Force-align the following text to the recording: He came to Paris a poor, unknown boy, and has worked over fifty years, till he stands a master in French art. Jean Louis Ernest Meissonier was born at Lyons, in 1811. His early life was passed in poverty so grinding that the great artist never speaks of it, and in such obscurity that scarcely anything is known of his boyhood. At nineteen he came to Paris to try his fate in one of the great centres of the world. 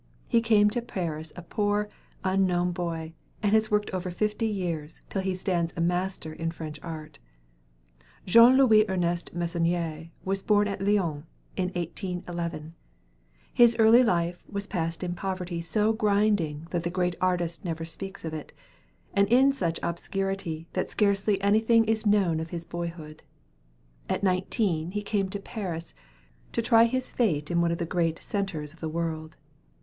He 0.27 0.41
came 0.41 0.71
to 0.71 0.81
Paris 0.81 1.31
a 1.35 1.43
poor, 1.43 1.87
unknown 2.23 2.71
boy, 2.71 3.13
and 3.43 3.51
has 3.51 3.69
worked 3.69 3.91
over 3.91 4.09
fifty 4.09 4.47
years, 4.47 4.99
till 5.11 5.21
he 5.21 5.35
stands 5.35 5.75
a 5.77 5.79
master 5.79 6.33
in 6.33 6.49
French 6.49 6.79
art. 6.81 7.19
Jean 8.25 8.57
Louis 8.57 8.83
Ernest 8.89 9.31
Meissonier 9.35 10.09
was 10.25 10.41
born 10.41 10.67
at 10.67 10.81
Lyons, 10.81 11.25
in 11.55 11.65
1811. 11.75 12.73
His 13.53 13.75
early 13.77 14.03
life 14.03 14.43
was 14.49 14.65
passed 14.65 15.03
in 15.03 15.13
poverty 15.13 15.61
so 15.61 15.93
grinding 15.93 16.65
that 16.71 16.81
the 16.81 16.89
great 16.89 17.15
artist 17.21 17.63
never 17.63 17.85
speaks 17.85 18.25
of 18.25 18.33
it, 18.33 18.53
and 19.13 19.27
in 19.29 19.53
such 19.53 19.79
obscurity 19.83 20.67
that 20.73 20.89
scarcely 20.89 21.39
anything 21.43 21.85
is 21.85 22.07
known 22.07 22.39
of 22.39 22.49
his 22.49 22.65
boyhood. 22.65 23.21
At 24.09 24.23
nineteen 24.23 24.93
he 24.93 25.03
came 25.03 25.29
to 25.29 25.39
Paris 25.39 25.93
to 26.53 26.63
try 26.63 26.85
his 26.85 27.11
fate 27.11 27.51
in 27.51 27.61
one 27.61 27.71
of 27.71 27.77
the 27.77 27.85
great 27.85 28.19
centres 28.19 28.73
of 28.73 28.79
the 28.79 28.89
world. 28.89 29.37